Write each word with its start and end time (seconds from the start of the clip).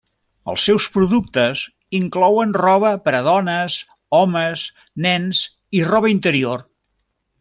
Els 0.51 0.61
seus 0.69 0.85
productes 0.95 1.61
inclouen 1.99 2.55
roba 2.61 2.93
per 3.09 3.13
a 3.17 3.21
dones, 3.27 3.77
homes, 4.21 4.65
nens 5.07 5.43
i 5.81 5.85
roba 5.93 6.15
interior. 6.15 6.67